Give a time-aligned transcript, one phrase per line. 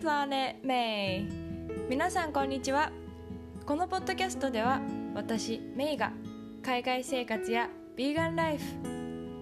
[0.00, 1.26] Planet May
[1.88, 2.90] 皆さんこんにちは。
[3.64, 4.80] このポッドキャストでは
[5.14, 6.12] 私メイが
[6.62, 8.64] 海外生活やビーガンライフ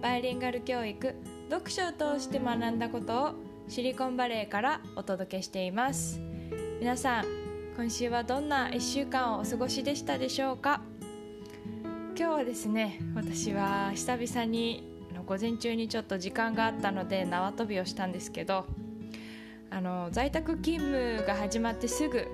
[0.01, 1.15] バイリンガル教育
[1.49, 3.33] 読書を通して学んだことを
[3.67, 6.19] シリコンバレーからお届けしています。
[6.79, 7.25] 皆さん
[7.75, 10.81] 今週はどんな1週間をお過ごしでしたでしょうか？
[12.15, 14.91] 今日はですね私は久々に
[15.25, 18.65] 午前中にちょっと時間があったので縄跳びをしたんですけど
[19.75, 22.27] あの在宅勤務が始まってすぐ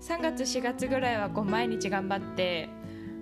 [0.00, 2.68] 3月4月ぐらいはこう毎日頑張って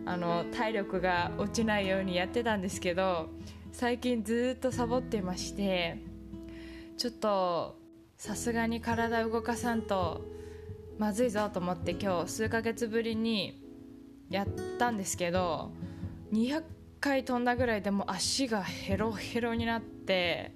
[0.06, 3.28] あの体力が落ちないようにやってたんですけど
[3.70, 5.98] 最近ずっとサボってまして
[6.96, 7.76] ちょっと
[8.16, 10.22] さすがに体動かさんと
[10.96, 13.62] まずいぞと思って今日数ヶ月ぶりに
[14.30, 14.46] やっ
[14.78, 15.72] たんですけど
[16.32, 16.62] 200
[17.00, 20.54] 回飛んだぐらいでも足がヘロヘロになって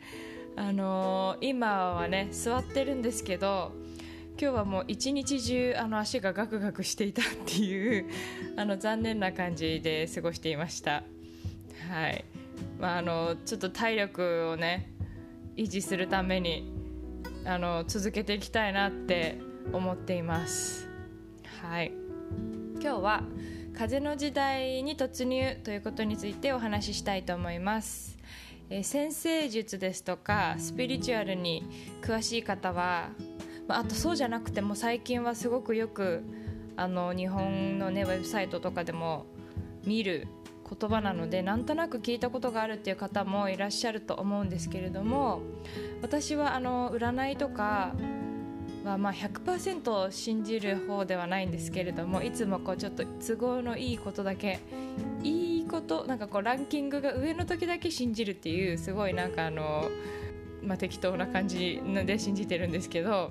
[0.57, 3.73] あのー、今はね座ってるんですけど
[4.41, 8.07] 今日はもう一日中あの足がガクガクしていたっていう
[8.57, 11.05] あの残念な感じで過ごしていました。
[11.89, 12.25] はい。
[12.79, 14.91] まああのちょっと体力をね
[15.57, 16.73] 維持するために
[17.45, 19.39] あの続けていきたいなって
[19.73, 20.89] 思っています。
[21.63, 21.93] はい。
[22.81, 23.23] 今日は
[23.75, 28.19] 風の時代に突入ということについてお話ししたいと思います。
[28.75, 31.63] え先生術ですとかスピリチュアルに
[32.01, 33.11] 詳しい方は、
[33.69, 36.23] まあ、あとそうじゃなくても最近はすごくよく
[36.77, 39.27] あの日本の、ね、ウェブサイトとかでも
[39.85, 40.27] 見る
[40.81, 45.43] 言葉なのでなんとなく聞いたことがあるっていう方もいらっしゃると思うんですけれども
[46.01, 47.93] 私はあの占いとか
[48.85, 54.61] はまあ100%信じる方ではないんですけれどもいつもこうちょっと都合のいいことだけ
[55.23, 59.89] いいことなんかこうランキングが上の時だけ信じるっていうすごいなんかあの、
[60.63, 63.31] まあ、適当な感じで信じてるんですけど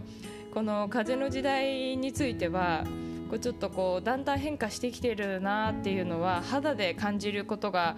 [0.53, 2.83] この風の時代については
[3.29, 7.95] こうちょっとこうだんだん変化してきてるなっていうのは肌で感じることが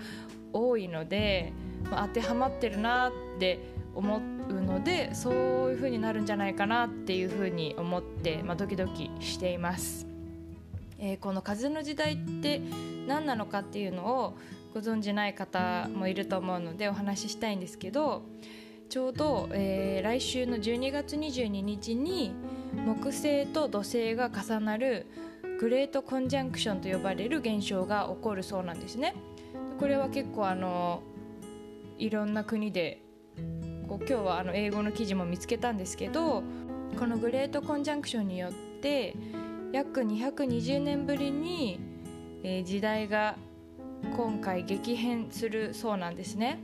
[0.51, 1.51] 多いので、
[1.89, 3.59] まあ、当てはまってるなって
[3.95, 4.21] 思う
[4.73, 5.33] のでそう
[5.69, 10.07] いう風になるんじゃないかなっていう風に思って、まあ、ドキドキしています。
[10.99, 12.61] えー、この風の時代って
[13.07, 14.37] 何なのかっていうのを
[14.73, 18.23] ご存じない方もいると思うのでお話ししたいんですけど
[18.89, 22.33] ちょうど、えー、来週の12月22日に
[22.85, 25.05] 木星と土星が重なる
[25.59, 29.13] グレートコンジャンクションと呼ばれる現象が起こるそうなんですね。
[29.79, 31.03] これは結構あの
[31.97, 33.01] いろんな国で
[33.93, 36.41] こう今日はあの英語の記事も見つけたんですけど
[36.97, 39.15] このグレートコンジャンクションによって
[39.71, 41.79] 約220年ぶりに、
[42.41, 43.35] えー、時代が
[44.17, 46.59] 今回激変するそうなんですね。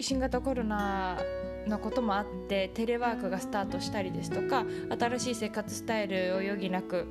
[0.00, 1.18] 新型コロナ
[1.66, 4.66] のこともあってテレワークがスタートしたりですとか
[4.98, 7.06] 新しい生活スタイルを余儀なく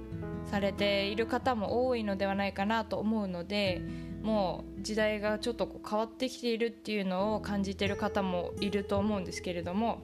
[0.52, 3.82] されている方も多いのではないかなと思うので
[4.24, 10.02] もう時代がちょっとこう変わってきているっていうのを感じている方もいると思うんですけれども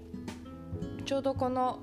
[1.06, 1.80] ちょうどこの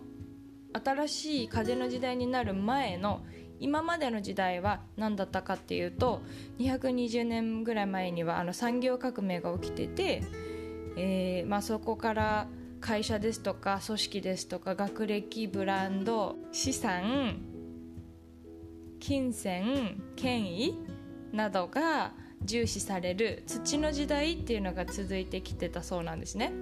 [0.73, 3.25] 新しい風の時代になる前の
[3.59, 6.21] 今までの時代は何だったかっていうと
[6.59, 10.23] 220年ぐらい前にはあの産業革命が起きてて、
[10.99, 12.49] えーまあ、そこから
[12.81, 17.39] 会社ですとか組織ですとか学歴ブランド資産
[19.01, 20.79] 金銭権威
[21.33, 26.53] などが重視される土の時代っていうのが続いてきてたそうなんですね。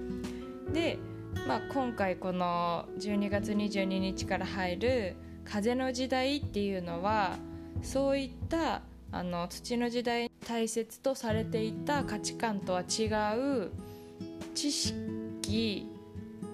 [0.72, 0.98] で
[1.46, 7.36] まあ、今回この12月22日から入る風の時代っていうのは
[7.82, 8.80] そういった
[9.12, 13.04] あの土の時代大切とされていた価値観とは違
[13.36, 13.70] う
[14.54, 15.86] 知識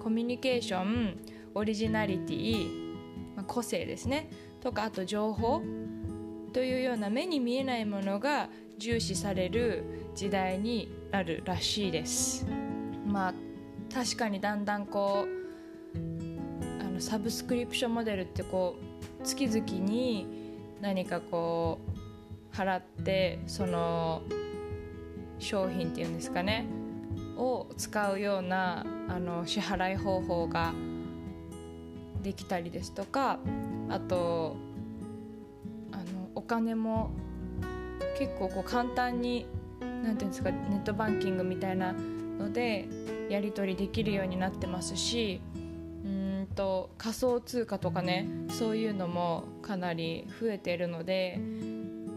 [0.03, 1.17] コミュニケーション
[1.55, 2.95] オリジナリティ、
[3.35, 5.61] まあ、個性ですねとかあと情報
[6.53, 9.83] というような目に見えないものが重視される
[10.15, 12.45] 時代になるらしいです。
[13.05, 13.33] まあ
[13.93, 15.97] 確かにだんだんこう
[16.81, 18.75] あのサブスクリプションモデルってこ
[19.21, 20.27] う月々に
[20.81, 21.79] 何かこ
[22.53, 24.21] う払ってその
[25.39, 26.65] 商品っていうんですかね
[27.37, 30.73] を使うようなあの支払い方法が
[32.21, 33.39] できたりですとか
[33.89, 34.55] あと
[36.51, 37.11] 金も
[38.19, 39.45] 結構こう簡単に
[40.03, 42.89] 何ていうんですかネットバンキングみたいなので
[43.29, 45.39] やり取りできるようになってますし
[46.03, 51.39] うんと仮想通貨とかねそういうのもかなり増えているので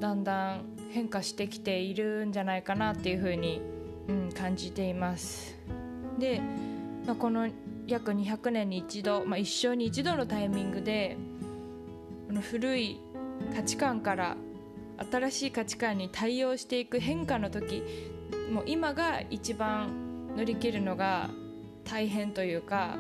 [0.00, 3.60] だんだん変化してきているんじゃないかなっていうふうに、
[4.08, 5.56] うん、感じています。
[6.18, 6.40] で、
[7.06, 7.48] まあ、この
[7.86, 11.16] 約200年に一度、まあ、一生に一度のタイミングで
[12.28, 13.00] この古い
[13.54, 14.36] 価値観から
[15.10, 17.82] 新しい価値観に対応していく変化の時
[18.50, 21.30] もう今が一番乗り切るのが
[21.84, 22.96] 大変というか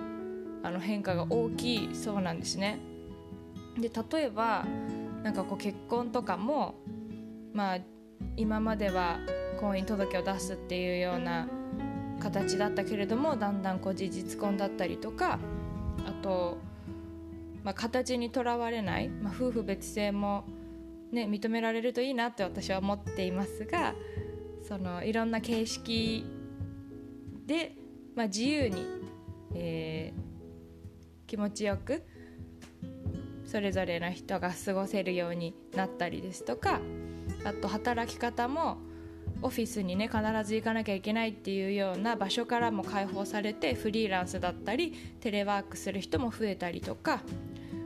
[0.62, 2.78] あの変化が大きいそうなんですね。
[3.78, 4.64] で例えば
[5.22, 6.74] なんかこう結婚とかも
[7.52, 7.78] まあ
[8.36, 9.18] 今までは
[9.60, 11.48] 婚姻届を出すっていうような
[12.20, 15.38] 形だったけれどもだんだんこう事実婚だったりとか
[16.06, 16.58] あと、
[17.64, 20.44] まあ、形にとらわれない、まあ、夫婦別姓も、
[21.10, 23.94] ね、認められるといいなって私は思っていますが
[24.68, 26.26] そのいろんな形式
[27.46, 27.74] で、
[28.14, 28.86] まあ、自由に、
[29.54, 32.02] えー、気持ちよく
[33.46, 36.80] それぞれの人が過ごせるようになったりですとか
[37.44, 38.78] あと働き方も
[39.42, 47.20] オフィスにね必ず行かなきゃいけないっていうような場所からも解放されてフリーランスだったりテレワークする人も増えたりとか、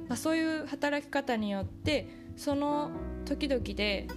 [0.09, 2.91] まあ、そういう働き方によってその
[3.25, 4.09] 時々で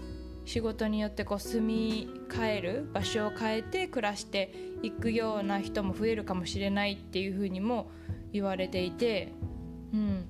[0.46, 7.92] 仕事によってこう住み替える場所を変えて暮らしていくような人も増えるかもしれないっていうふうにも
[8.34, 9.34] 言われていて、
[9.94, 10.28] うん、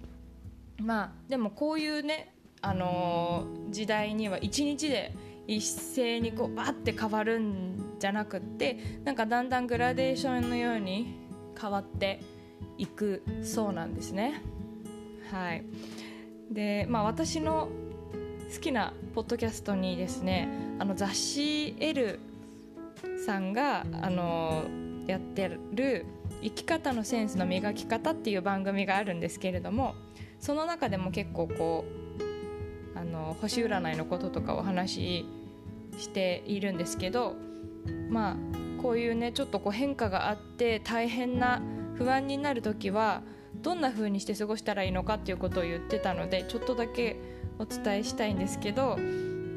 [0.79, 5.13] まあでもこういうね、あのー、時代には一日で
[5.47, 11.15] 一斉にこうバッて変わるんじゃなくってなんかだんだんグラデーションのように
[11.59, 12.21] 変わって
[12.77, 14.41] いくそうなんですね。
[15.31, 15.63] はい。
[16.51, 17.69] でまあ、私の
[18.53, 20.49] 好きなポッドキャストにですね
[20.79, 22.19] あの雑誌「L」
[23.25, 24.65] さんがあの
[25.07, 26.05] やってる
[26.43, 29.95] 「生き方のセンスの磨き方」っていう番組があるんですけれども
[30.41, 31.85] その中でも結構こ
[32.95, 35.25] うあの星占いのこととかお話し
[35.97, 37.37] しているんですけど
[38.09, 41.61] まあこういうねちょっとこう変化があって大変な
[41.95, 43.21] 不安になる時は
[43.55, 47.17] どんな風にして過ごしたらいいのかっていうことを言ってたのでちょっとだけ
[47.59, 48.97] お伝えしたいんですけど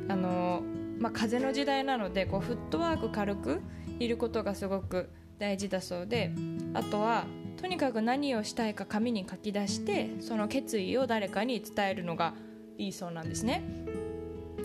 [0.08, 0.62] あの、
[0.98, 3.62] まあ、風の時代なのでこうフットワーク軽く
[3.98, 6.32] いることがすごく大事だそうで
[6.74, 7.24] あとは
[7.56, 12.34] とにかく何をしたいか紙に書き出してその決意を誰かに伝えるのが
[12.76, 13.62] いいそうなんですね。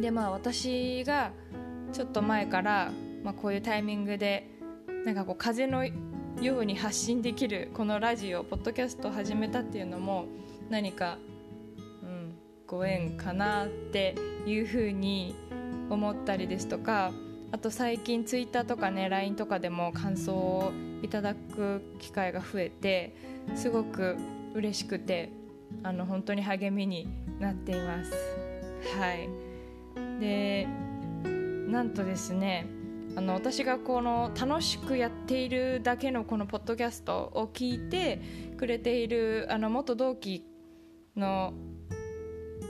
[0.02, 1.32] でまあ私が
[1.94, 2.92] ちょっと前から、
[3.24, 4.50] まあ、こういうタイミングで
[5.06, 5.86] なんかこう風の
[6.42, 10.26] ように発信できるこのラジオポッドキャストを始めたっていうのも
[10.70, 11.18] 何か
[12.02, 12.34] うん
[12.66, 14.16] ご縁かなって
[14.46, 15.36] いうふうに
[15.90, 17.12] 思ったりですとか
[17.52, 20.72] あと最近ツイッターとかね LINE とかでも感想を
[21.02, 23.16] いただく機会が増えて
[23.56, 24.16] すごく
[24.54, 25.32] 嬉しくて
[25.84, 27.08] あの本当に励みに
[27.40, 28.12] なっています。
[28.98, 29.30] はい
[30.22, 30.68] で
[31.68, 32.66] なんとですね
[33.20, 38.22] あの私がこの楽しくやっているだけのこのポッドキャストを聞いて
[38.56, 40.46] くれているあの元同期
[41.18, 41.54] の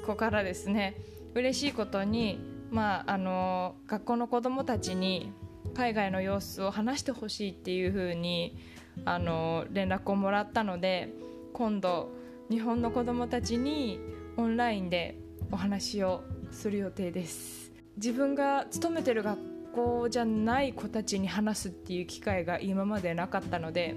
[0.07, 0.95] 子からですね
[1.35, 2.39] 嬉しいことに、
[2.71, 5.31] まあ、あの学校の子どもたちに
[5.75, 8.57] 海外の様子を話してほしいっていうふうに
[9.05, 11.13] あの連絡をもらったので
[11.53, 12.09] 今度
[12.49, 13.99] 日本の子どもたちに
[14.35, 15.15] オンラインで
[15.51, 17.71] お話をする予定です。
[17.97, 23.95] 自分が勤めてる学校じゃない子たちに話すっていう機会が今までなかったので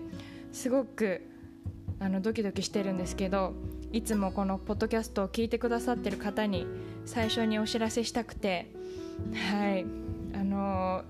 [0.52, 1.22] すごく
[2.00, 3.54] あのドキドキしてるんですけど
[3.92, 6.66] いつもこのポッドキャストを聞いてくださってる方に
[7.04, 8.72] 最初にお知らせしたくて
[9.34, 9.84] はい。
[10.34, 11.04] あの、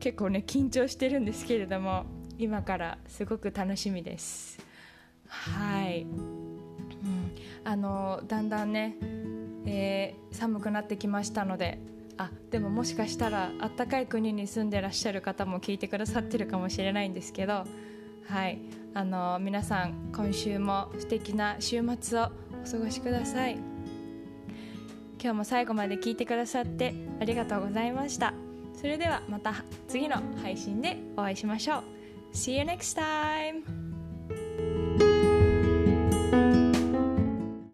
[0.00, 2.06] 結構ね緊張してるんですけれども
[2.38, 4.58] 今からすごく楽しみです。
[5.28, 6.60] はい、うん、
[7.64, 8.96] あの、だんだんね、
[9.64, 11.78] えー、寒くなってきましたので
[12.18, 17.64] あでももしかしたらあったかい国に住んでらっしゃる方も聞いてくださってるかもしれないんですけど
[18.28, 18.58] はい。
[18.94, 22.28] あの皆さん今週も素敵な週末を
[22.64, 23.58] お過ごしください。
[25.22, 28.34] 今日も最後まで聞いてくださってありがとうございました。
[28.74, 29.54] それではまた
[29.88, 31.82] 次の配信でお会いしましょう。
[32.34, 33.81] See you next time!